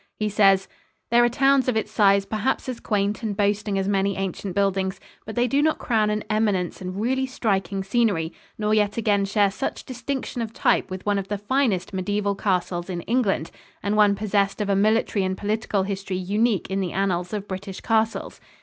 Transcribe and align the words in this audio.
He 0.17 0.29
says: 0.29 0.67
"There 1.11 1.23
are 1.23 1.29
towns 1.29 1.67
of 1.67 1.77
its 1.77 1.91
size 1.91 2.25
perhaps 2.25 2.67
as 2.67 2.79
quaint 2.79 3.21
and 3.21 3.37
boasting 3.37 3.77
as 3.77 3.87
many 3.87 4.17
ancient 4.17 4.55
buildings, 4.55 4.99
but 5.27 5.35
they 5.35 5.47
do 5.47 5.61
not 5.61 5.77
crown 5.77 6.09
an 6.09 6.23
eminence 6.27 6.81
amid 6.81 6.95
really 6.95 7.27
striking 7.27 7.83
scenery, 7.83 8.33
nor 8.57 8.73
yet 8.73 8.97
again 8.97 9.25
share 9.25 9.51
such 9.51 9.83
distinction 9.85 10.41
of 10.41 10.53
type 10.53 10.89
with 10.89 11.05
one 11.05 11.19
of 11.19 11.27
the 11.27 11.37
finest 11.37 11.93
mediaeval 11.93 12.33
castles 12.33 12.89
in 12.89 13.01
England 13.01 13.51
and 13.83 13.95
one 13.95 14.15
possessed 14.15 14.59
of 14.59 14.69
a 14.69 14.75
military 14.75 15.23
and 15.23 15.37
political 15.37 15.83
history 15.83 16.17
unique 16.17 16.71
in 16.71 16.79
the 16.79 16.93
annals 16.93 17.31
of 17.31 17.47
British 17.47 17.79
castles. 17.79 18.41